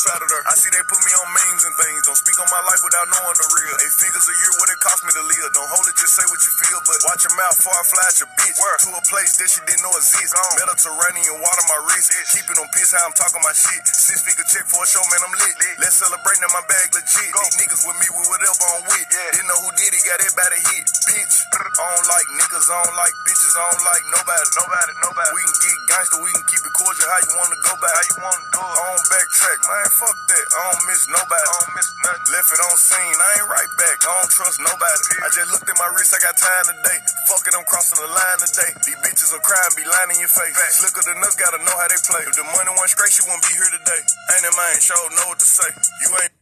[0.00, 0.44] up out of there.
[0.48, 2.00] I see they put me on memes and things.
[2.08, 3.76] Don't speak on my life without knowing the real.
[3.84, 5.48] Eight figures a year, what it cost me to live.
[5.52, 6.78] Don't hold it, just say what you feel.
[6.88, 8.56] But watch your mouth before I flash a bitch.
[8.56, 8.76] Where?
[8.80, 10.32] To a place that she didn't know exists.
[10.32, 10.56] Gone.
[10.56, 12.08] Mediterranean water my wrist.
[12.32, 13.82] Keep it on piss how I'm talking my shit.
[13.84, 15.56] Six figure check for a show, man, I'm lit.
[15.60, 15.76] lit.
[15.84, 17.28] Let's celebrate in my bag legit.
[17.34, 17.40] Go.
[17.44, 19.08] These niggas with me with whatever I'm with.
[19.10, 19.28] Yeah.
[19.36, 20.84] Didn't know who did it, got it by the hit.
[21.12, 21.36] Bitch.
[21.80, 24.48] I don't like niggas, I don't like bitches, I don't like nobody.
[24.52, 25.30] Nobody, nobody.
[25.32, 27.08] We can get gangster, we can keep it cordial.
[27.08, 27.94] How you wanna go back?
[27.96, 28.76] How you wanna do it?
[28.76, 29.89] I don't backtrack, man.
[29.90, 30.46] Fuck that.
[30.54, 31.44] I don't miss nobody.
[31.44, 32.28] I don't miss nothing.
[32.30, 33.16] Left it on scene.
[33.18, 33.98] I ain't right back.
[34.06, 35.02] I don't trust nobody.
[35.20, 36.14] I just looked at my wrist.
[36.14, 36.98] I got time today.
[37.26, 38.70] Fuck it, I'm crossing the line today.
[38.86, 40.54] These bitches will cry and be lying in your face.
[40.78, 42.22] Slicker than us, gotta know how they play.
[42.26, 44.02] If the money went straight, she wouldn't be here today.
[44.34, 44.74] Ain't that man?
[44.78, 45.70] Sure know what to say.
[46.06, 46.34] You ain't.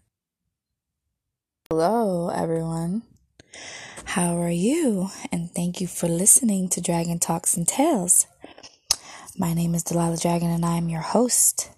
[1.69, 3.03] Hello, everyone.
[4.05, 5.11] How are you?
[5.31, 8.27] And thank you for listening to Dragon Talks and Tales.
[9.37, 11.71] My name is Delilah Dragon, and I am your host.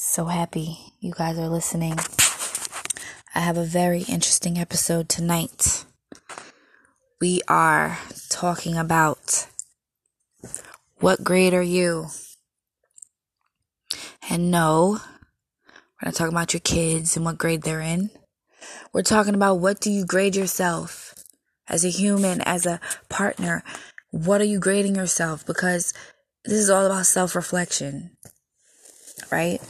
[0.00, 1.98] So happy you guys are listening.
[3.34, 5.84] I have a very interesting episode tonight.
[7.20, 9.48] We are talking about
[11.00, 12.06] what grade are you?
[14.30, 15.00] And no,
[15.66, 18.10] we're not talking about your kids and what grade they're in.
[18.92, 21.12] We're talking about what do you grade yourself
[21.66, 23.64] as a human, as a partner?
[24.12, 25.44] What are you grading yourself?
[25.44, 25.92] Because
[26.44, 28.16] this is all about self reflection,
[29.30, 29.60] right?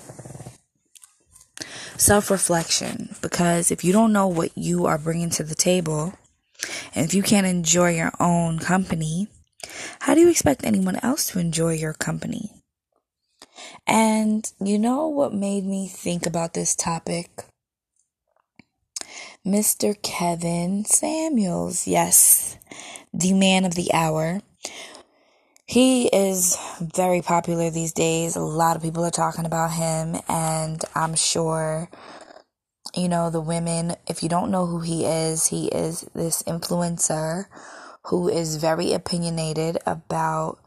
[1.97, 3.15] Self reflection.
[3.21, 6.15] Because if you don't know what you are bringing to the table,
[6.95, 9.29] and if you can't enjoy your own company,
[10.01, 12.51] how do you expect anyone else to enjoy your company?
[13.87, 17.45] And you know what made me think about this topic?
[19.47, 20.01] Mr.
[20.03, 21.87] Kevin Samuels.
[21.87, 22.59] Yes,
[23.13, 24.43] the man of the hour.
[25.69, 28.37] He is very popular these days.
[28.37, 31.91] A lot of people are talking about him, and I'm sure,
[32.97, 37.45] you know, the women, if you don't know who he is, he is this influencer
[38.05, 40.59] who is very opinionated about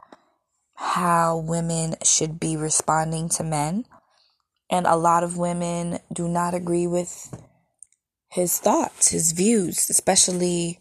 [0.75, 3.85] how women should be responding to men.
[4.69, 7.35] And a lot of women do not agree with
[8.29, 10.77] his thoughts, his views, especially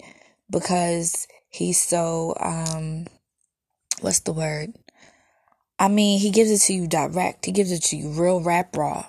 [0.51, 3.07] because he's so um
[4.03, 4.75] what's the word?
[5.79, 7.47] I mean, he gives it to you direct.
[7.47, 9.07] He gives it to you real rap raw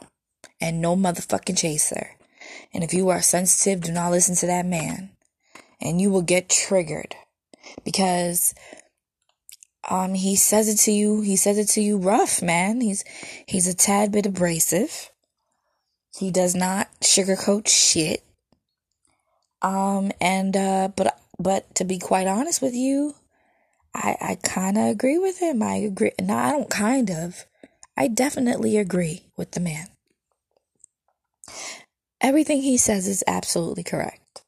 [0.59, 2.12] and no motherfucking chaser.
[2.74, 5.12] And if you are sensitive, do not listen to that man.
[5.81, 7.16] And you will get triggered
[7.84, 8.53] because
[9.90, 12.81] um he says it to you, he says it to you rough, man.
[12.81, 13.03] He's
[13.47, 15.12] he's a tad bit abrasive.
[16.18, 18.23] He does not sugarcoat shit.
[19.62, 23.16] Um, and, uh, but, but to be quite honest with you,
[23.94, 25.62] I, I kind of agree with him.
[25.62, 26.12] I agree.
[26.22, 27.46] No, I don't kind of.
[27.97, 29.88] I definitely agree with the man.
[32.22, 34.44] Everything he says is absolutely correct.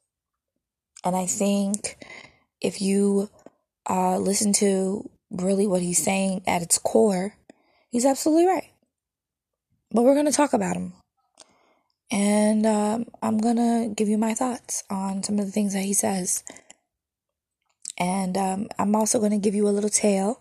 [1.03, 1.97] And I think
[2.61, 3.29] if you
[3.89, 7.35] uh, listen to really what he's saying at its core,
[7.89, 8.69] he's absolutely right.
[9.91, 10.93] But we're going to talk about him.
[12.11, 15.83] And um, I'm going to give you my thoughts on some of the things that
[15.83, 16.43] he says.
[17.97, 20.39] And um, I'm also going to give you a little tale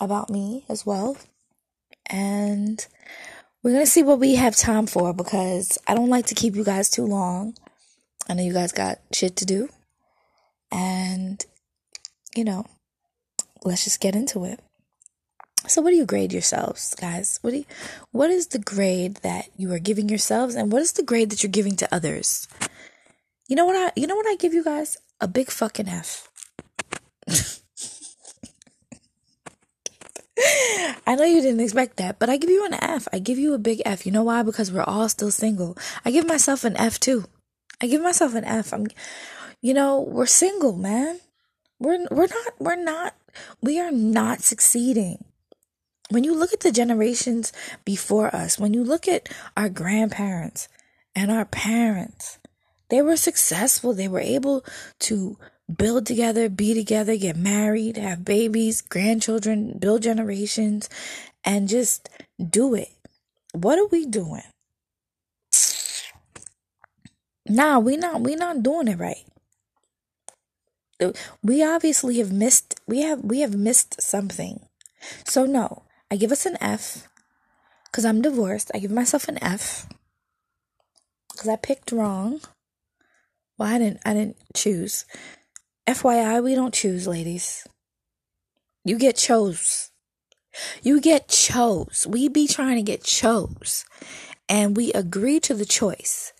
[0.00, 1.16] about me as well.
[2.08, 2.84] And
[3.62, 6.54] we're going to see what we have time for because I don't like to keep
[6.54, 7.56] you guys too long.
[8.28, 9.68] I know you guys got shit to do.
[10.70, 11.44] And,
[12.34, 12.66] you know,
[13.64, 14.60] let's just get into it.
[15.68, 17.38] So what do you grade yourselves, guys?
[17.42, 17.64] What do you,
[18.12, 21.42] what is the grade that you are giving yourselves and what is the grade that
[21.42, 22.46] you're giving to others?
[23.48, 24.96] You know what I you know what I give you guys?
[25.20, 26.25] A big fucking F.
[31.06, 33.08] I know you didn't expect that, but I give you an F.
[33.12, 34.04] I give you a big F.
[34.04, 34.42] You know why?
[34.42, 35.76] Because we're all still single.
[36.04, 37.24] I give myself an F too.
[37.80, 38.72] I give myself an F.
[38.72, 38.86] I'm
[39.62, 41.20] you know, we're single, man.
[41.78, 43.14] We're we're not we're not
[43.62, 45.24] we are not succeeding
[46.10, 47.52] when you look at the generations
[47.84, 50.68] before us, when you look at our grandparents
[51.14, 52.38] and our parents,
[52.90, 53.92] they were successful.
[53.92, 54.64] They were able
[55.00, 55.36] to
[55.74, 60.88] build together, be together, get married, have babies, grandchildren, build generations,
[61.44, 62.08] and just
[62.38, 62.90] do it.
[63.52, 64.42] What are we doing?
[67.48, 69.24] Nah, we not we not doing it right.
[71.42, 74.66] We obviously have missed we have we have missed something.
[75.24, 77.08] So no, I give us an F
[77.84, 78.70] because I'm divorced.
[78.74, 79.86] I give myself an F
[81.30, 82.40] because I picked wrong.
[83.58, 84.00] Well, I didn't.
[84.04, 85.06] I didn't choose.
[85.86, 87.66] FYI, we don't choose, ladies.
[88.84, 89.90] You get chose.
[90.82, 92.06] You get chose.
[92.08, 93.84] We be trying to get chose.
[94.48, 96.32] and we agree to the choice.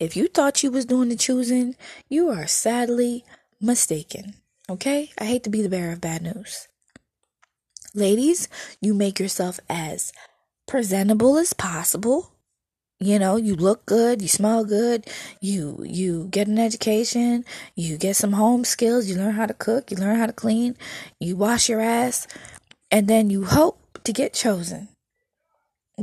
[0.00, 1.76] If you thought you was doing the choosing,
[2.08, 3.24] you are sadly
[3.60, 4.34] mistaken.
[4.68, 5.10] Okay?
[5.18, 6.68] I hate to be the bearer of bad news.
[7.94, 8.48] Ladies,
[8.80, 10.12] you make yourself as
[10.66, 12.32] presentable as possible.
[13.02, 15.08] You know, you look good, you smell good,
[15.40, 17.44] you you get an education,
[17.74, 20.76] you get some home skills, you learn how to cook, you learn how to clean,
[21.18, 22.28] you wash your ass,
[22.92, 24.88] and then you hope to get chosen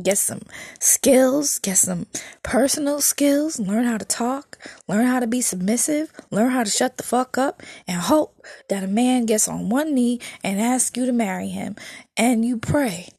[0.01, 0.41] get some
[0.79, 2.05] skills, get some
[2.43, 4.57] personal skills, learn how to talk,
[4.87, 8.83] learn how to be submissive, learn how to shut the fuck up, and hope that
[8.83, 11.75] a man gets on one knee and asks you to marry him.
[12.15, 13.09] And you pray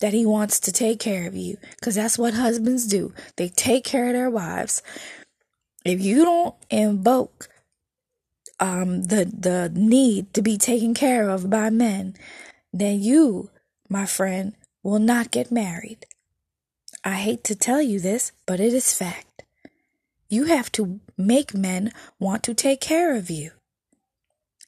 [0.00, 3.12] that he wants to take care of you because that's what husbands do.
[3.36, 4.82] They take care of their wives.
[5.84, 7.48] If you don't invoke
[8.58, 12.14] um, the the need to be taken care of by men,
[12.72, 13.50] then you,
[13.88, 16.06] my friend, will not get married.
[17.04, 19.42] I hate to tell you this, but it is fact.
[20.28, 23.52] You have to make men want to take care of you.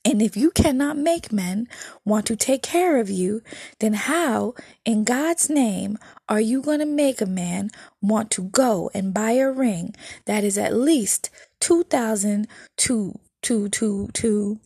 [0.05, 1.69] And if you cannot make men
[2.05, 3.43] want to take care of you,
[3.79, 4.55] then how,
[4.85, 5.97] in God's name,
[6.29, 7.71] are you going to make a man
[8.01, 9.95] want to go and buy a ring
[10.25, 14.59] that is at least 2000 to, to, to, to,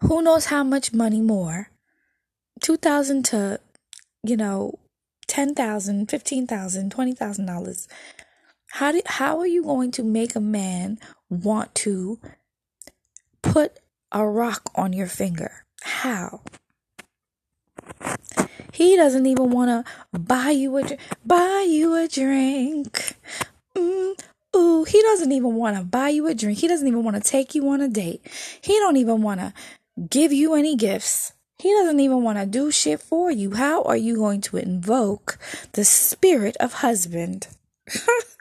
[0.00, 1.70] who knows how much money more?
[2.60, 3.60] 2000 to,
[4.22, 4.78] you know,
[5.26, 7.88] ten thousand, fifteen thousand, twenty thousand dollars.
[8.72, 10.98] How do, how are you going to make a man
[11.28, 12.18] want to
[13.42, 13.78] put
[14.14, 15.64] a rock on your finger?
[15.82, 16.40] How?
[18.72, 23.16] He doesn't even want to buy you a buy you a drink.
[23.76, 24.18] Mm,
[24.56, 26.58] ooh, he doesn't even want to buy you a drink.
[26.58, 28.26] He doesn't even want to take you on a date.
[28.60, 29.52] He don't even want to
[30.08, 31.32] give you any gifts.
[31.58, 33.54] He doesn't even want to do shit for you.
[33.54, 35.38] How are you going to invoke
[35.72, 37.48] the spirit of husband?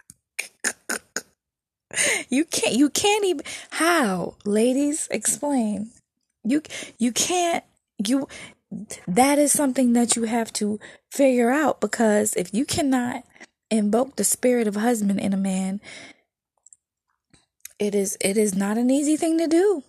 [2.30, 4.36] you can't you can't even how?
[4.46, 5.92] Ladies explain.
[6.44, 6.62] You
[6.98, 7.64] you can't
[8.06, 8.28] you
[9.08, 10.80] that is something that you have to
[11.12, 13.24] figure out because if you cannot
[13.70, 15.80] invoke the spirit of husband in a man
[17.80, 19.84] it is it is not an easy thing to do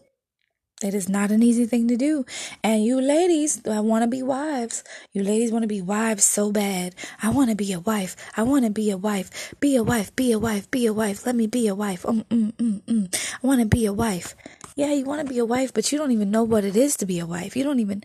[0.83, 2.25] it is not an easy thing to do.
[2.63, 4.83] And you ladies I want to be wives.
[5.13, 6.95] You ladies want to be wives so bad.
[7.23, 8.17] I want to be a wife.
[8.37, 9.55] I want to be a wife.
[9.61, 10.15] Be a wife.
[10.17, 10.71] Be a wife.
[10.71, 11.27] Be a wife.
[11.27, 12.03] Let me be a wife.
[12.03, 13.31] Mm, mm, mm, mm.
[13.43, 14.35] I want to be a wife.
[14.77, 16.97] Yeah, you want to be a wife, but you don't even know what it is
[16.97, 17.57] to be a wife.
[17.57, 18.03] You don't even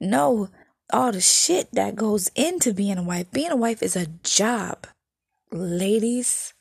[0.00, 0.48] know
[0.92, 3.30] all the shit that goes into being a wife.
[3.30, 4.86] Being a wife is a job.
[5.52, 6.52] Ladies,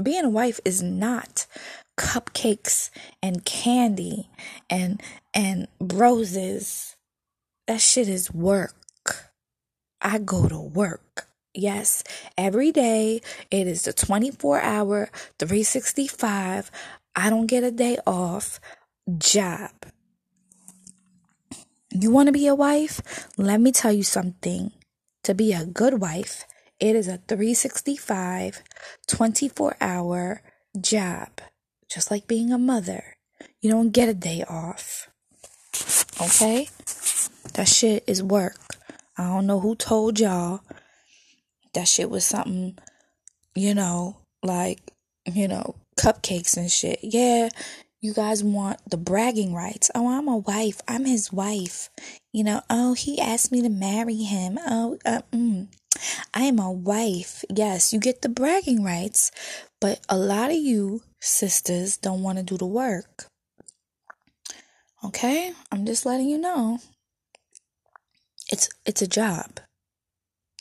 [0.00, 1.46] being a wife is not
[1.96, 2.90] cupcakes
[3.22, 4.28] and candy
[4.68, 5.02] and
[5.32, 6.96] and roses.
[7.66, 9.30] That shit is work.
[10.00, 11.28] I go to work.
[11.54, 12.02] Yes,
[12.36, 13.20] every day
[13.50, 15.08] it is the 24 hour,
[15.38, 16.70] 365.
[17.16, 18.60] I don't get a day off
[19.18, 19.70] job.
[21.90, 23.28] You want to be a wife?
[23.38, 24.72] Let me tell you something.
[25.22, 26.44] To be a good wife,
[26.80, 28.62] it is a 365,
[29.06, 30.42] 24 hour
[30.78, 31.28] job
[31.94, 33.16] just like being a mother.
[33.60, 35.08] You don't get a day off.
[36.20, 36.68] Okay?
[37.54, 38.58] That shit is work.
[39.16, 40.60] I don't know who told y'all
[41.72, 42.76] that shit was something,
[43.54, 44.80] you know, like,
[45.24, 46.98] you know, cupcakes and shit.
[47.02, 47.48] Yeah,
[48.00, 49.90] you guys want the bragging rights.
[49.94, 50.80] Oh, I'm a wife.
[50.88, 51.90] I'm his wife.
[52.32, 54.58] You know, oh, he asked me to marry him.
[54.66, 55.68] Oh, uh, mm.
[56.34, 57.44] I am a wife.
[57.54, 59.30] Yes, you get the bragging rights,
[59.80, 63.26] but a lot of you sisters don't want to do the work.
[65.04, 65.52] Okay?
[65.72, 66.78] I'm just letting you know.
[68.50, 69.60] It's it's a job.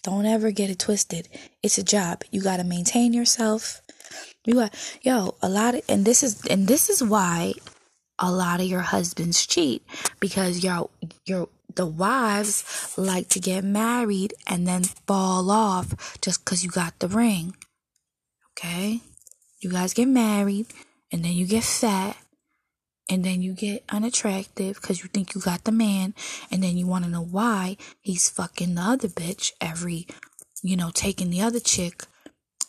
[0.04, 1.30] Don't ever get it twisted.
[1.62, 2.24] It's a job.
[2.32, 3.82] You got to maintain yourself.
[4.46, 7.54] You got yo, a lot of and this is and this is why
[8.20, 9.84] a lot of your husbands cheat
[10.20, 10.90] because your
[11.26, 17.00] your the wives like to get married and then fall off just cuz you got
[17.00, 17.56] the ring.
[18.52, 19.02] Okay?
[19.64, 20.68] You guys get married,
[21.12, 22.18] and then you get fat,
[23.10, 26.14] and then you get unattractive because you think you got the man,
[26.52, 30.08] and then you want to know why he's fucking the other bitch every,
[30.62, 32.04] you know, taking the other chick,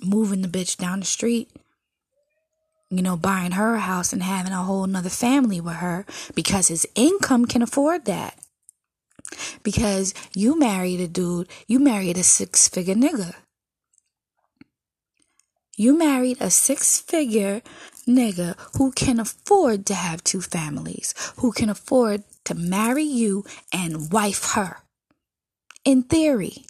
[0.00, 1.50] moving the bitch down the street,
[2.90, 6.68] you know, buying her a house and having a whole nother family with her because
[6.68, 8.38] his income can afford that.
[9.62, 13.34] Because you married a dude, you married a six figure nigga.
[15.76, 17.62] You married a six figure
[18.06, 24.12] nigga who can afford to have two families, who can afford to marry you and
[24.12, 24.78] wife her.
[25.84, 26.66] In theory.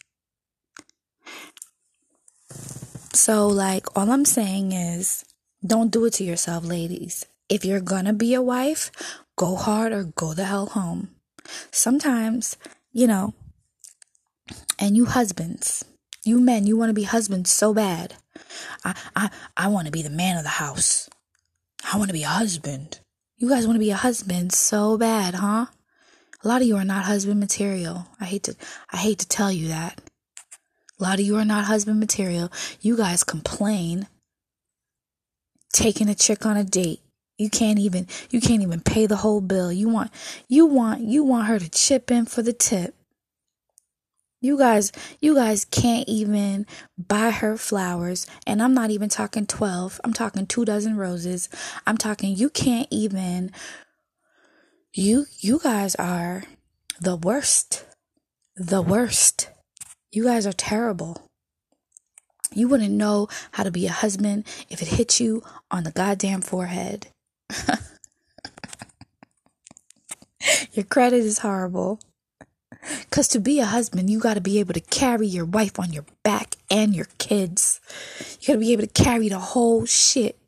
[3.12, 5.24] So, like, all I'm saying is
[5.64, 7.26] don't do it to yourself, ladies.
[7.48, 8.90] If you're gonna be a wife,
[9.36, 11.10] go hard or go the hell home.
[11.70, 12.56] Sometimes,
[12.92, 13.34] you know,
[14.78, 15.84] and you husbands,
[16.24, 18.14] you men, you want to be husbands so bad.
[18.84, 21.08] I I I want to be the man of the house.
[21.92, 23.00] I want to be a husband.
[23.36, 25.66] You guys want to be a husband so bad, huh?
[26.42, 28.06] A lot of you are not husband material.
[28.20, 28.56] I hate to
[28.92, 30.00] I hate to tell you that.
[31.00, 32.52] A lot of you are not husband material.
[32.80, 34.06] You guys complain
[35.72, 37.00] taking a chick on a date.
[37.38, 39.72] You can't even you can't even pay the whole bill.
[39.72, 40.10] You want
[40.48, 42.94] you want you want her to chip in for the tip.
[44.44, 46.66] You guys you guys can't even
[46.98, 50.02] buy her flowers and I'm not even talking 12.
[50.04, 51.48] I'm talking 2 dozen roses.
[51.86, 53.52] I'm talking you can't even
[54.92, 56.44] you you guys are
[57.00, 57.86] the worst.
[58.54, 59.48] The worst.
[60.12, 61.26] You guys are terrible.
[62.52, 66.42] You wouldn't know how to be a husband if it hit you on the goddamn
[66.42, 67.06] forehead.
[70.72, 71.98] your credit is horrible.
[73.00, 75.92] Because to be a husband, you got to be able to carry your wife on
[75.92, 77.80] your back and your kids.
[78.40, 80.38] You got to be able to carry the whole shit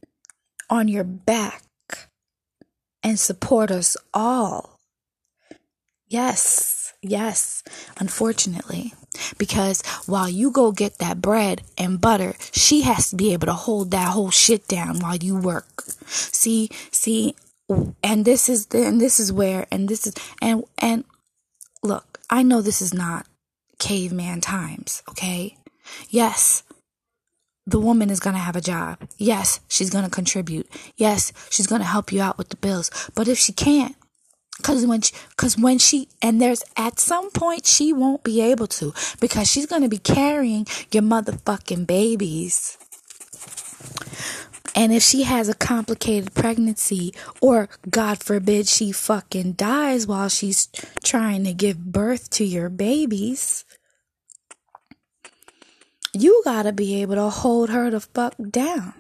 [0.69, 1.63] on your back
[3.03, 4.81] and support us all.
[6.09, 7.63] Yes, yes,
[7.99, 8.93] unfortunately.
[9.39, 13.53] Because while you go get that bread and butter, she has to be able to
[13.53, 15.83] hold that whole shit down while you work.
[16.07, 17.35] See, see,
[18.03, 21.05] and this is the, and this is where, and this is, and, and
[21.83, 23.27] look, I know this is not
[23.79, 25.57] caveman times, okay?
[26.09, 26.63] Yes,
[27.67, 28.99] the woman is going to have a job.
[29.19, 30.69] Yes, she's going to contribute.
[30.97, 32.91] Yes, she's going to help you out with the bills.
[33.15, 33.97] But if she can't,
[34.63, 38.67] Cause when, she, cause when she, and there's at some point she won't be able
[38.69, 42.79] to because she's gonna be carrying your motherfucking babies.
[44.77, 50.69] And if she has a complicated pregnancy, or God forbid she fucking dies while she's
[51.03, 53.65] trying to give birth to your babies,
[56.13, 58.93] you gotta be able to hold her the fuck down.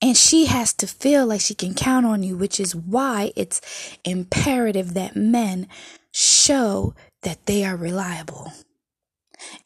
[0.00, 3.60] And she has to feel like she can count on you, which is why it's
[4.04, 5.66] imperative that men
[6.12, 8.52] show that they are reliable.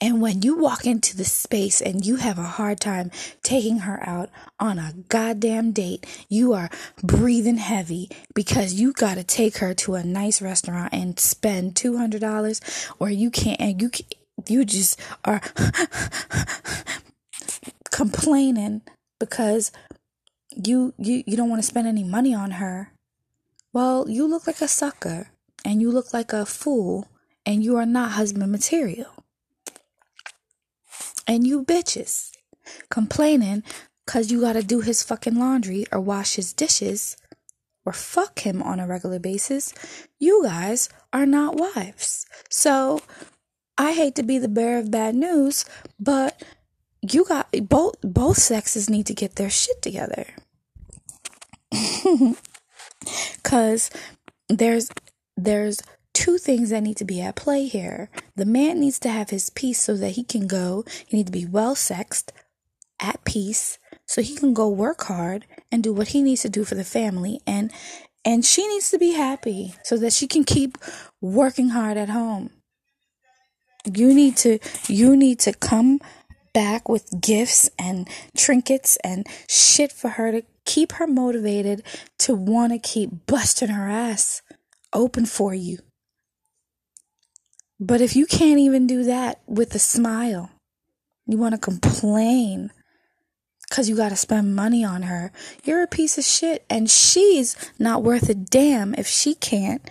[0.01, 3.11] And when you walk into the space and you have a hard time
[3.43, 6.71] taking her out on a goddamn date, you are
[7.03, 12.93] breathing heavy because you got to take her to a nice restaurant and spend $200
[12.99, 13.91] or you can't and you
[14.49, 15.41] you just are
[17.91, 18.83] complaining
[19.21, 19.71] because
[20.51, 22.93] you you you don't want to spend any money on her.
[23.73, 25.31] Well you look like a sucker
[25.65, 27.09] and you look like a fool
[27.47, 29.14] and you are not husband material
[31.27, 32.31] and you bitches
[32.91, 33.63] complaining
[34.07, 37.17] cuz you got to do his fucking laundry or wash his dishes
[37.85, 39.75] or fuck him on a regular basis.
[40.19, 42.27] You guys are not wives.
[42.51, 43.03] So
[43.77, 45.65] i hate to be the bearer of bad news
[45.99, 46.41] but
[47.13, 50.27] you got both both sexes need to get their shit together.
[53.43, 53.91] Cause
[54.49, 54.91] there's
[55.37, 55.81] there's
[56.15, 58.09] two things that need to be at play here.
[58.37, 61.39] The man needs to have his peace so that he can go, he needs to
[61.39, 62.33] be well sexed,
[63.01, 66.65] at peace, so he can go work hard and do what he needs to do
[66.65, 67.71] for the family and
[68.25, 70.79] and she needs to be happy so that she can keep
[71.21, 72.49] working hard at home.
[73.85, 76.01] You need to you need to come
[76.55, 81.83] back with gifts and trinkets and shit for her to keep her motivated
[82.21, 84.41] to want to keep busting her ass
[84.95, 85.79] open for you.
[87.81, 90.51] But if you can't even do that with a smile,
[91.27, 92.71] you want to complain
[93.69, 95.33] because you got to spend money on her,
[95.65, 96.65] you're a piece of shit.
[96.71, 99.83] And she's not worth a damn if she can't,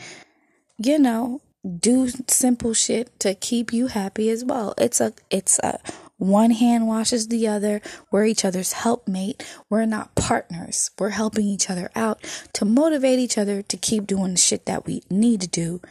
[0.78, 1.42] you know,
[1.80, 4.74] do simple shit to keep you happy as well.
[4.78, 5.80] It's a, it's a
[6.18, 7.82] one hand washes the other.
[8.12, 9.44] We're each other's helpmate.
[9.70, 10.92] We're not partners.
[10.98, 12.24] We're helping each other out
[12.54, 15.82] to motivate each other to keep doing the shit that we need to do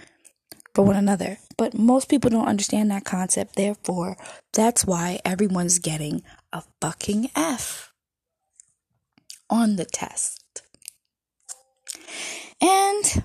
[0.74, 1.38] for one another.
[1.56, 3.56] But most people don't understand that concept.
[3.56, 4.16] Therefore,
[4.52, 7.92] that's why everyone's getting a fucking F
[9.50, 10.62] on the test.
[12.60, 13.24] And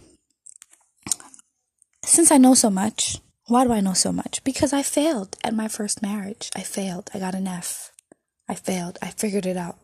[2.04, 4.44] since I know so much, why do I know so much?
[4.44, 6.52] Because I failed at my first marriage.
[6.56, 7.10] I failed.
[7.14, 7.92] I got an F.
[8.50, 8.98] I failed.
[9.02, 9.78] I figured it out.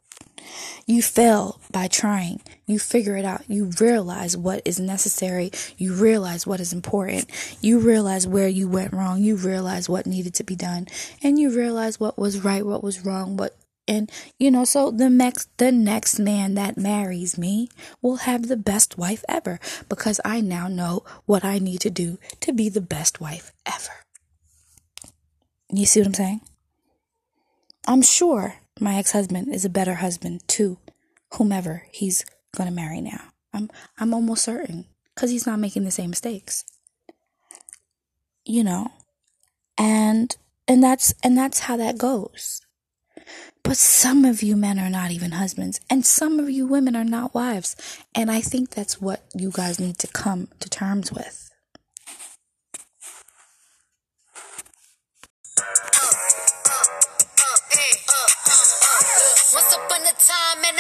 [0.86, 2.42] You fail by trying.
[2.66, 3.44] You figure it out.
[3.48, 5.52] You realize what is necessary.
[5.78, 7.30] You realize what is important.
[7.62, 9.22] You realize where you went wrong.
[9.22, 10.88] You realize what needed to be done.
[11.22, 13.56] And you realize what was right, what was wrong, what
[13.88, 14.10] and
[14.40, 17.70] you know so the next the next man that marries me
[18.02, 19.60] will have the best wife ever
[19.90, 24.06] because i now know what i need to do to be the best wife ever
[25.70, 26.42] you see what i'm saying
[27.88, 30.78] i'm sure my ex-husband is a better husband to
[31.34, 32.26] whomever he's
[32.56, 33.22] going to marry now
[33.54, 36.66] i'm i'm almost certain cuz he's not making the same mistakes
[38.46, 38.92] you know
[39.78, 40.38] and
[40.68, 42.62] and that's and that's how that goes
[43.64, 47.06] but some of you men are not even husbands, and some of you women are
[47.06, 47.76] not wives.
[48.14, 51.43] And I think that's what you guys need to come to terms with.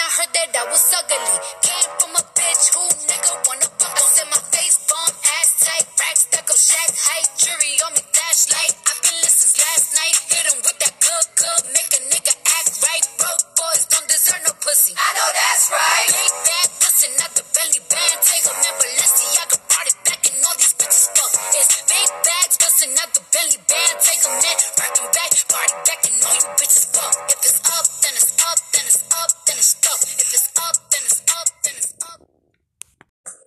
[0.03, 1.39] I heard that I was ugly.
[1.63, 3.95] Came from a bitch who nigga wanna fuck.
[3.95, 8.03] I said my face bomb, ass tight, rack stack of shack height, jury on me
[8.12, 8.75] flashlight.
[8.83, 12.83] I've been listening last night, hit him with that good, good, make a nigga act
[12.83, 13.05] right.
[13.15, 14.91] Broke boys don't deserve no pussy.
[14.91, 16.10] I know that's right.
[16.12, 18.17] Big bag, bustin' out the belly band.
[18.27, 21.31] Take a man, Balenciaga, party back and all these bitches fuck.
[21.55, 23.95] It's big bags, bustin' out the belly band.
[24.03, 27.15] Take a man, rockin' back, party back and all you bitches fuck.
[27.31, 30.19] If it's up, then it's up, then it's up, then it's stuck.
[30.19, 32.21] If it's up, then it's up, then it's up.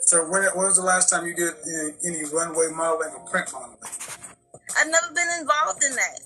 [0.00, 3.52] So when, when was the last time you did any, any runway modeling or print
[3.52, 3.78] modeling?
[4.78, 6.20] I've never been involved in that.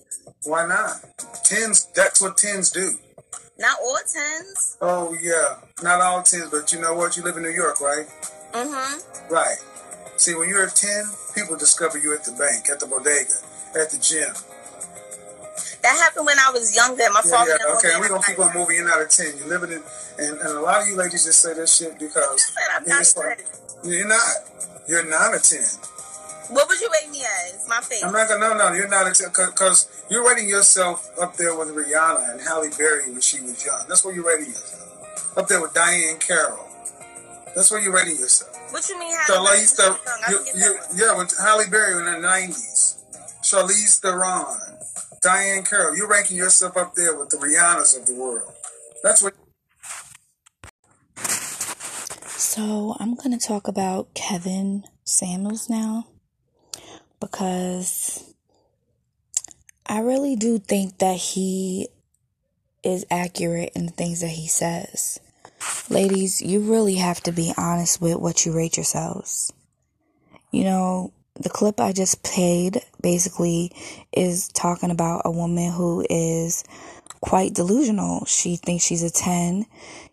[0.44, 1.04] Why not?
[1.44, 2.92] Tens, that's what tens do.
[3.58, 4.78] Not all tens.
[4.80, 7.16] Oh yeah, not all tens, but you know what?
[7.16, 8.06] You live in New York, right?
[8.52, 9.32] Mm-hmm.
[9.32, 9.58] Right.
[10.16, 13.34] See, when you're a ten, people discover you at the bank, at the bodega,
[13.78, 14.32] at the gym.
[15.82, 17.04] That happened when I was younger.
[17.10, 17.58] My yeah, father.
[17.58, 18.76] Yeah, okay, we're gonna keep on moving.
[18.76, 19.32] You're not a ten.
[19.38, 19.82] You're living in,
[20.18, 23.46] and, and a lot of you ladies just say this shit because I'm not like,
[23.84, 24.20] you're not.
[24.86, 25.64] You're not a ten.
[26.50, 27.66] What would you rate me as?
[27.68, 28.06] My favorite.
[28.06, 28.40] I'm not gonna.
[28.40, 33.10] No, no, you're not because you're rating yourself up there with Rihanna and Halle Berry
[33.10, 33.84] when she was young.
[33.88, 35.38] That's what you're rating yourself.
[35.38, 36.66] Up there with Diahann Carroll.
[37.54, 38.50] That's what you're rating yourself.
[38.72, 39.14] What you mean?
[39.26, 39.96] Halle Charlize Theron.
[40.94, 42.96] Yeah, with Halle Berry in the '90s.
[43.42, 44.78] Charlize Theron,
[45.22, 45.96] Diahann Carroll.
[45.96, 48.52] You're ranking yourself up there with the Rihannas of the world.
[49.02, 49.34] That's what.
[52.26, 56.06] So I'm gonna talk about Kevin Samuels now
[57.20, 58.34] because
[59.86, 61.88] I really do think that he
[62.82, 65.20] is accurate in the things that he says.
[65.90, 69.52] Ladies, you really have to be honest with what you rate yourselves.
[70.50, 73.72] You know, the clip I just played basically
[74.12, 76.64] is talking about a woman who is
[77.20, 78.24] quite delusional.
[78.26, 79.66] She thinks she's a 10.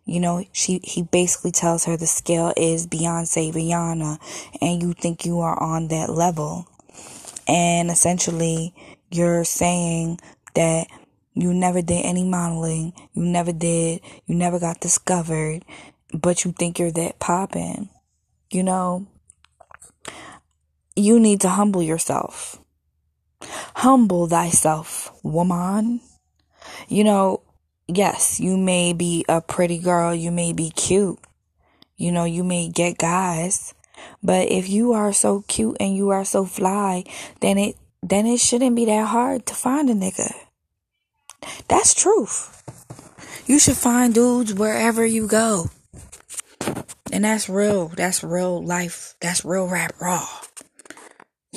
[0.06, 4.20] You know, she he basically tells her the scale is Beyonce, Rihanna,
[4.62, 6.68] and you think you are on that level.
[7.46, 8.74] And essentially,
[9.12, 10.20] you're saying
[10.56, 10.88] that
[11.34, 15.63] you never did any modeling, you never did, you never got discovered,
[16.13, 17.90] but you think you're that poppin'.
[18.50, 19.08] You know,
[20.98, 22.60] you need to humble yourself.
[23.76, 26.02] Humble thyself, woman.
[26.88, 27.42] You know,
[27.88, 31.20] yes, you may be a pretty girl, you may be cute.
[31.96, 33.74] You know, you may get guys,
[34.22, 37.04] but if you are so cute and you are so fly,
[37.42, 40.32] then it then it shouldn't be that hard to find a nigga.
[41.68, 42.64] That's truth.
[43.48, 45.70] You should find dudes wherever you go.
[47.12, 47.88] And that's real.
[47.88, 49.16] That's real life.
[49.22, 50.28] That's real rap raw.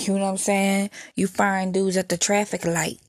[0.06, 0.90] You know what I'm saying?
[1.14, 3.00] You find dudes at the traffic light.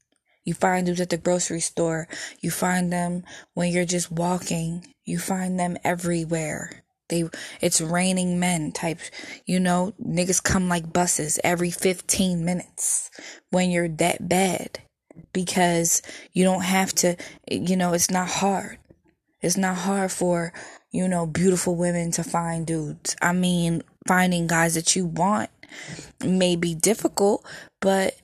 [0.43, 2.07] You find dudes at the grocery store.
[2.39, 3.23] You find them
[3.53, 4.85] when you're just walking.
[5.05, 6.83] You find them everywhere.
[7.09, 8.99] They, it's raining men type,
[9.45, 13.11] you know, niggas come like buses every 15 minutes
[13.49, 14.79] when you're that bad
[15.33, 16.01] because
[16.31, 17.17] you don't have to,
[17.49, 18.77] you know, it's not hard.
[19.41, 20.53] It's not hard for,
[20.91, 23.15] you know, beautiful women to find dudes.
[23.21, 25.49] I mean, finding guys that you want
[26.23, 27.45] may be difficult,
[27.79, 28.15] but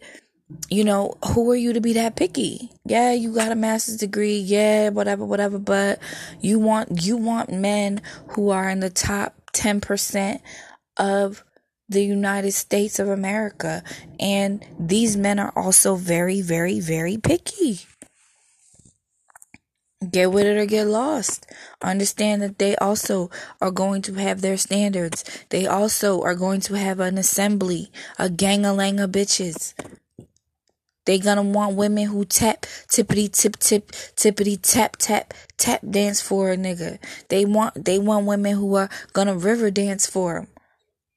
[0.69, 2.71] you know, who are you to be that picky?
[2.86, 5.99] Yeah, you got a master's degree, yeah, whatever, whatever, but
[6.39, 10.39] you want you want men who are in the top 10%
[10.97, 11.43] of
[11.89, 13.83] the United States of America.
[14.19, 17.79] And these men are also very, very, very picky.
[20.12, 21.47] Get with it or get lost.
[21.81, 25.23] Understand that they also are going to have their standards.
[25.49, 28.77] They also are going to have an assembly, a gang of
[29.12, 29.73] bitches
[31.05, 36.51] They gonna want women who tap, tippity tip tip, tippity tap tap, tap dance for
[36.51, 36.99] a nigga.
[37.29, 40.47] They want they want women who are gonna river dance for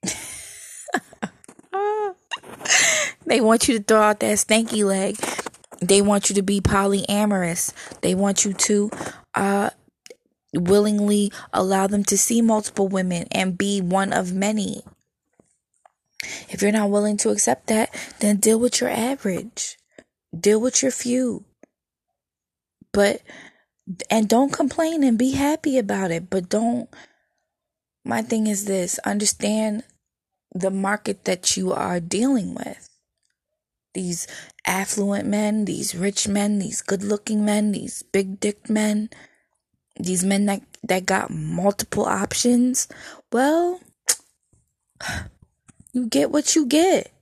[0.02, 0.12] them.
[3.26, 5.16] they want you to throw out that stanky leg.
[5.80, 7.72] They want you to be polyamorous.
[8.00, 8.90] They want you to
[9.34, 9.70] uh
[10.52, 14.82] willingly allow them to see multiple women and be one of many.
[16.48, 19.78] If you're not willing to accept that, then deal with your average.
[20.38, 21.44] Deal with your few.
[22.92, 23.22] But,
[24.10, 26.28] and don't complain and be happy about it.
[26.28, 26.88] But don't,
[28.04, 29.84] my thing is this understand
[30.54, 32.89] the market that you are dealing with.
[33.92, 34.28] These
[34.66, 39.10] affluent men, these rich men, these good looking men, these big dick men,
[39.98, 42.86] these men that, that got multiple options.
[43.32, 43.80] Well,
[45.92, 47.12] you get what you get.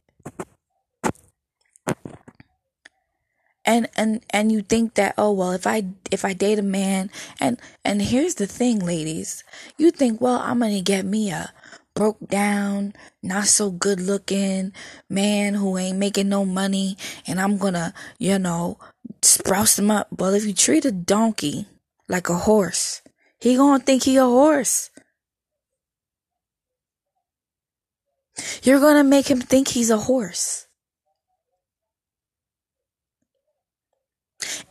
[3.64, 7.10] And and and you think that oh well if I if I date a man
[7.38, 9.44] and and here's the thing ladies
[9.76, 11.52] you think well I'm to get me a
[11.98, 14.72] broke down not so good looking
[15.10, 18.78] man who ain't making no money and I'm to you know
[19.20, 21.66] sprouse him up But if you treat a donkey
[22.08, 23.02] like a horse
[23.40, 24.90] he to think he a horse
[28.62, 30.67] You're to make him think he's a horse.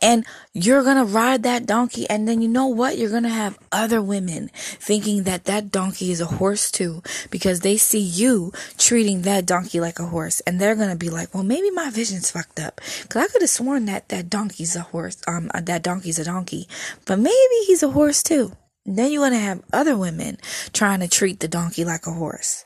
[0.02, 2.08] And you're going to ride that donkey.
[2.08, 2.98] And then you know what?
[2.98, 7.60] You're going to have other women thinking that that donkey is a horse too, because
[7.60, 10.40] they see you treating that donkey like a horse.
[10.40, 12.80] And they're going to be like, well, maybe my vision's fucked up.
[13.08, 15.22] Cause I could have sworn that that donkey's a horse.
[15.26, 16.68] Um, that donkey's a donkey,
[17.04, 18.52] but maybe he's a horse too.
[18.86, 20.38] And then you're going to have other women
[20.72, 22.64] trying to treat the donkey like a horse.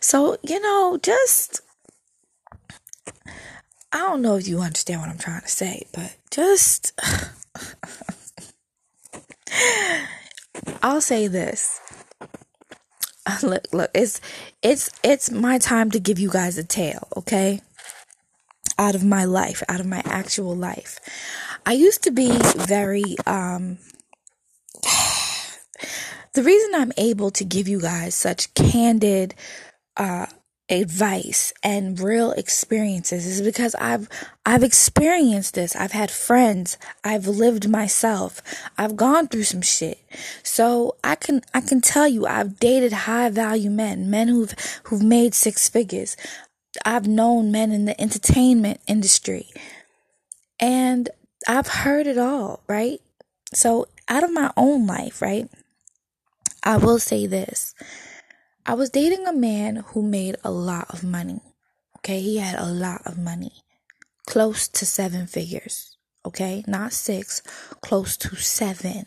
[0.00, 1.62] So, you know, just
[3.92, 6.92] I don't know if you understand what I'm trying to say, but just
[10.82, 11.78] I'll say this.
[13.42, 14.20] Look, look, it's
[14.62, 17.60] it's it's my time to give you guys a tale, okay?
[18.78, 20.98] Out of my life, out of my actual life.
[21.64, 23.78] I used to be very um
[26.34, 29.34] the reason I'm able to give you guys such candid
[29.96, 30.26] uh,
[30.72, 34.08] advice and real experiences is because I've
[34.46, 35.76] I've experienced this.
[35.76, 36.78] I've had friends.
[37.04, 38.42] I've lived myself.
[38.78, 39.98] I've gone through some shit.
[40.42, 44.54] So I can I can tell you I've dated high value men, men who've
[44.84, 46.16] who've made six figures.
[46.86, 49.48] I've known men in the entertainment industry.
[50.58, 51.10] And
[51.46, 53.00] I've heard it all, right?
[53.52, 55.50] So out of my own life, right?
[56.64, 57.74] I will say this.
[58.64, 61.40] I was dating a man who made a lot of money.
[61.98, 63.62] Okay, he had a lot of money.
[64.26, 65.96] Close to seven figures.
[66.24, 67.42] Okay, not six,
[67.80, 69.06] close to seven.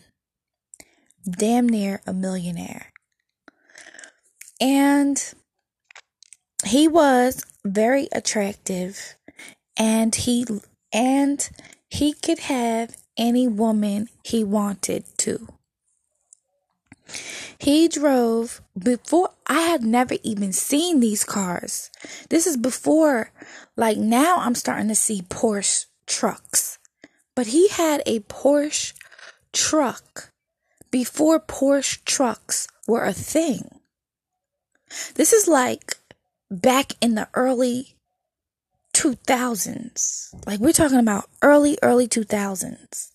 [1.28, 2.92] Damn near a millionaire.
[4.60, 5.22] And
[6.64, 9.14] he was very attractive
[9.76, 10.44] and he
[10.92, 11.48] and
[11.88, 15.48] he could have any woman he wanted to.
[17.58, 21.90] He drove before I had never even seen these cars.
[22.28, 23.30] This is before,
[23.76, 26.78] like now I'm starting to see Porsche trucks.
[27.34, 28.94] But he had a Porsche
[29.52, 30.32] truck
[30.90, 33.80] before Porsche trucks were a thing.
[35.14, 35.96] This is like
[36.50, 37.96] back in the early
[38.94, 40.34] 2000s.
[40.46, 43.12] Like we're talking about early, early 2000s.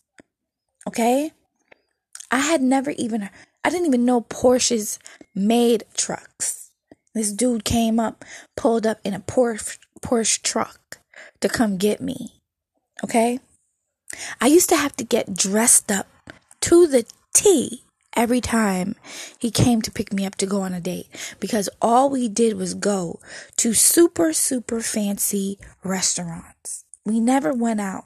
[0.88, 1.32] Okay?
[2.30, 3.30] I had never even
[3.63, 4.97] I didn't even know Porsches
[5.36, 6.71] made trucks.
[7.13, 8.24] This dude came up,
[8.56, 11.00] pulled up in a Porsche, Porsche truck
[11.41, 12.39] to come get me.
[13.04, 13.39] Okay?
[14.39, 16.08] I used to have to get dressed up
[16.62, 17.84] to the T
[18.15, 18.95] every time
[19.39, 21.08] he came to pick me up to go on a date
[21.39, 23.19] because all we did was go
[23.58, 26.84] to super, super fancy restaurants.
[27.06, 28.06] We never went out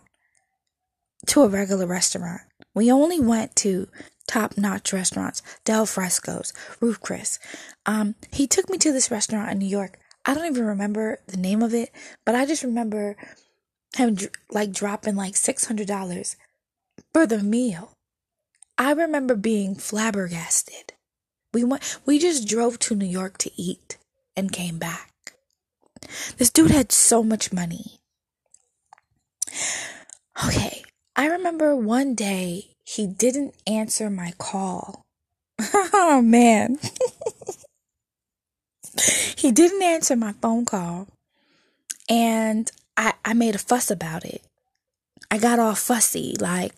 [1.27, 2.41] to a regular restaurant.
[2.73, 3.87] We only went to
[4.27, 7.39] top notch restaurants, Del Fresco's, Ruth Chris.
[7.85, 9.99] Um, he took me to this restaurant in New York.
[10.25, 11.91] I don't even remember the name of it,
[12.25, 13.15] but I just remember
[13.95, 14.17] him
[14.51, 16.35] like dropping like $600
[17.13, 17.93] for the meal.
[18.77, 20.93] I remember being flabbergasted.
[21.53, 23.97] We went, we just drove to New York to eat
[24.35, 25.11] and came back.
[26.37, 27.99] This dude had so much money.
[30.45, 30.83] Okay,
[31.15, 35.03] I remember one day he didn't answer my call.
[35.93, 36.77] oh man.
[39.37, 41.07] he didn't answer my phone call.
[42.09, 44.41] And I, I made a fuss about it.
[45.31, 46.73] I got all fussy, like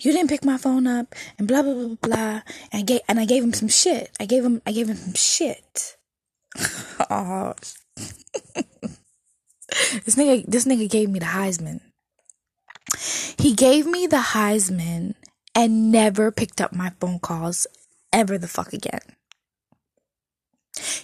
[0.00, 2.40] you didn't pick my phone up, and blah blah blah blah.
[2.70, 4.10] And I gave and I gave him some shit.
[4.20, 5.96] I gave him I gave him some shit.
[7.10, 7.54] oh,
[10.04, 11.80] this nigga this nigga gave me the Heisman.
[13.38, 15.14] He gave me the Heisman
[15.54, 17.66] and never picked up my phone calls
[18.12, 19.00] ever the fuck again.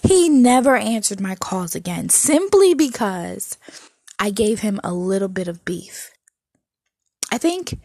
[0.03, 3.57] He never answered my calls again simply because
[4.19, 6.11] I gave him a little bit of beef.
[7.31, 7.79] I think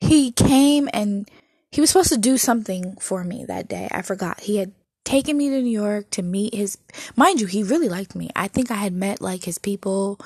[0.00, 1.28] he came and
[1.70, 3.88] he was supposed to do something for me that day.
[3.90, 4.40] I forgot.
[4.40, 4.72] He had
[5.08, 6.76] taken me to New York to meet his
[7.16, 8.28] mind you, he really liked me.
[8.36, 10.20] I think I had met like his people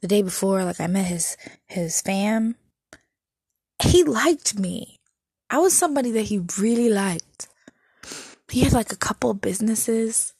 [0.00, 2.54] the day before, like I met his his fam.
[3.82, 4.96] He liked me.
[5.50, 7.48] I was somebody that he really liked.
[8.48, 10.34] He had like a couple businesses.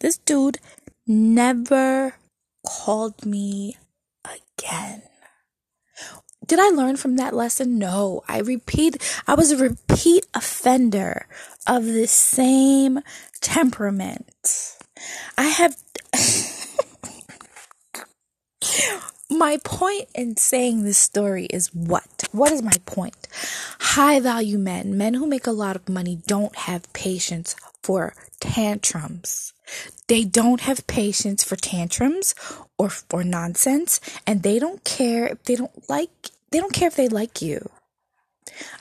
[0.00, 0.58] This dude
[1.06, 2.14] never
[2.66, 3.76] called me
[4.24, 5.02] again.
[6.50, 7.78] Did I learn from that lesson?
[7.78, 8.24] No.
[8.26, 11.28] I repeat, I was a repeat offender
[11.64, 12.98] of the same
[13.40, 14.76] temperament.
[15.38, 15.76] I have.
[19.30, 22.24] my point in saying this story is what?
[22.32, 23.28] What is my point?
[23.78, 29.52] High value men, men who make a lot of money, don't have patience for tantrums.
[30.08, 32.34] They don't have patience for tantrums
[32.76, 36.10] or for nonsense, and they don't care if they don't like
[36.50, 37.70] they don't care if they like you.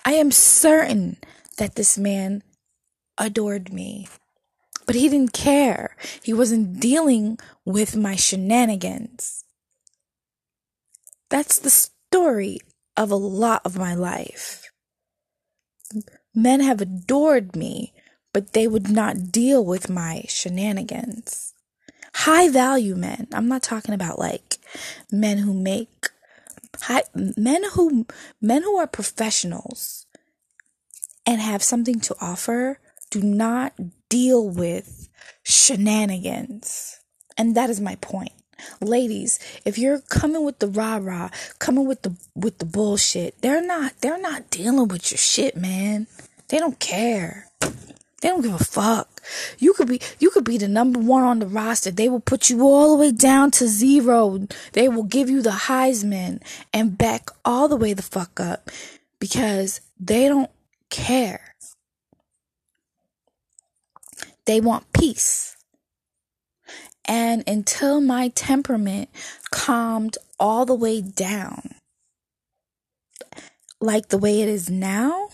[0.05, 1.17] I am certain
[1.57, 2.43] that this man
[3.17, 4.07] adored me.
[4.85, 5.95] But he didn't care.
[6.23, 9.43] He wasn't dealing with my shenanigans.
[11.29, 12.59] That's the story
[12.97, 14.71] of a lot of my life.
[16.33, 17.93] Men have adored me,
[18.33, 21.53] but they would not deal with my shenanigans.
[22.15, 23.27] High value men.
[23.31, 24.57] I'm not talking about like
[25.11, 25.98] men who make
[26.83, 28.05] high men who
[28.41, 30.05] men who are professionals
[31.25, 33.73] and have something to offer do not
[34.09, 35.09] deal with
[35.43, 36.99] shenanigans.
[37.37, 38.33] And that is my point.
[38.81, 43.93] Ladies, if you're coming with the rah-rah, coming with the with the bullshit, they're not
[44.01, 46.07] they're not dealing with your shit, man.
[46.49, 47.47] They don't care.
[48.21, 49.21] They don't give a fuck.
[49.59, 51.91] You could be you could be the number one on the roster.
[51.91, 54.47] They will put you all the way down to zero.
[54.73, 56.41] They will give you the Heisman
[56.73, 58.69] and back all the way the fuck up
[59.19, 60.51] because they don't
[60.89, 61.55] care.
[64.45, 65.55] They want peace.
[67.05, 69.09] And until my temperament
[69.51, 71.75] calmed all the way down,
[73.79, 75.29] like the way it is now,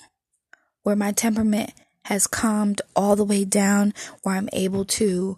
[0.84, 1.74] where my temperament
[2.06, 5.38] has calmed all the way down where I'm able to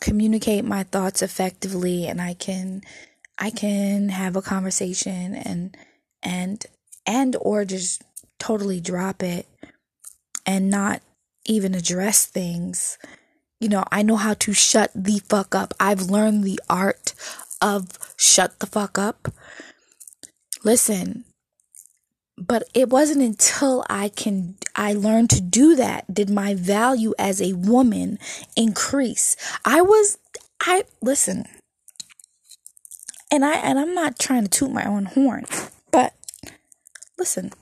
[0.00, 2.82] communicate my thoughts effectively and I can
[3.38, 5.76] I can have a conversation and
[6.22, 6.64] and
[7.06, 8.02] and or just
[8.38, 9.46] totally drop it
[10.44, 11.02] and not
[11.44, 12.98] even address things.
[13.60, 15.72] You know, I know how to shut the fuck up.
[15.78, 17.14] I've learned the art
[17.62, 19.32] of shut the fuck up.
[20.64, 21.24] Listen,
[22.38, 27.40] but it wasn't until I can I learned to do that did my value as
[27.40, 28.18] a woman
[28.56, 29.36] increase.
[29.64, 30.18] I was
[30.60, 31.46] I listen.
[33.30, 35.46] And I and I'm not trying to toot my own horn,
[35.90, 36.14] but
[37.18, 37.52] listen.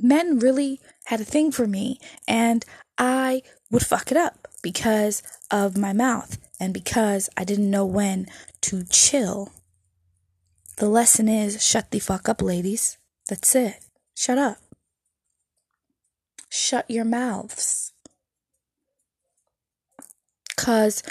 [0.00, 2.64] Men really had a thing for me and
[2.96, 8.26] I would fuck it up because of my mouth and because I didn't know when
[8.62, 9.52] to chill
[10.82, 12.98] the lesson is shut the fuck up, ladies.
[13.28, 13.84] That's it.
[14.16, 14.56] Shut up.
[16.48, 17.92] Shut your mouths.
[20.48, 21.04] Because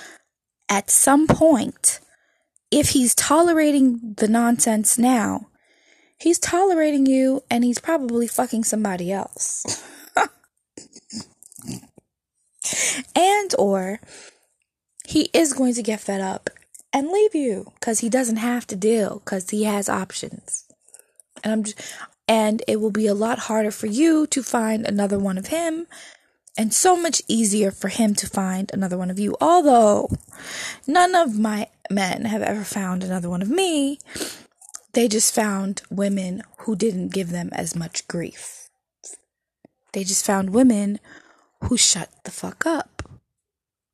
[0.68, 2.02] at some point,
[2.70, 5.48] if he's tolerating the nonsense now,
[6.18, 9.82] he's tolerating you and he's probably fucking somebody else.
[13.16, 14.02] and or
[15.08, 16.50] he is going to get fed up
[16.93, 20.65] and leave you because he doesn't have to deal because he has options.
[21.43, 21.80] And I'm just,
[22.27, 25.88] and it will be a lot harder for you to find another one of him
[26.58, 29.36] and so much easier for him to find another one of you.
[29.39, 30.10] Although
[30.86, 33.99] none of my men have ever found another one of me,
[34.93, 38.69] they just found women who didn't give them as much grief.
[39.93, 40.99] They just found women
[41.63, 42.90] who shut the fuck up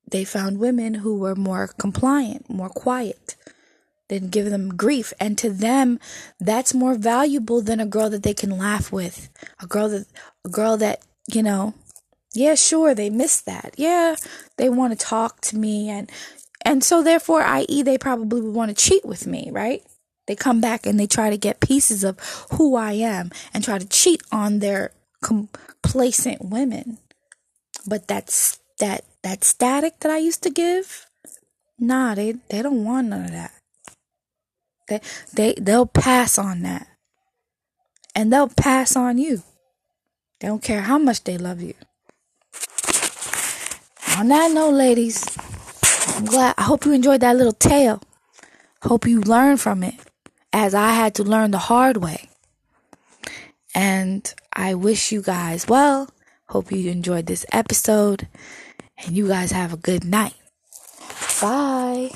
[0.10, 3.36] they found women who were more compliant, more quiet,
[4.10, 5.14] didn't give them grief.
[5.20, 6.00] And to them,
[6.40, 9.30] that's more valuable than a girl that they can laugh with.
[9.62, 10.06] A girl that,
[10.46, 11.74] a girl that, you know,
[12.34, 13.74] yeah, sure, they miss that.
[13.78, 14.16] Yeah,
[14.58, 16.12] they want to talk to me and,
[16.64, 19.84] And so, therefore, i.e., they probably would want to cheat with me, right?
[20.28, 22.20] They come back and they try to get pieces of
[22.54, 24.92] who I am and try to cheat on their
[25.22, 26.98] complacent women.
[27.88, 31.08] But that's that that static that I used to give,
[31.80, 33.52] nah, they they don't want none of that.
[34.88, 35.02] They
[35.34, 36.88] they they'll pass on that.
[38.16, 39.44] And they'll pass on you.
[40.40, 41.76] They don't care how much they love you.
[44.18, 45.24] On that note, ladies,
[46.16, 48.02] I'm glad I hope you enjoyed that little tale.
[48.82, 49.94] Hope you learned from it
[50.52, 52.30] as I had to learn the hard way.
[53.76, 56.10] And I wish you guys well.
[56.50, 58.28] Hope you enjoyed this episode
[58.98, 60.34] and you guys have a good night.
[61.42, 62.12] Bye.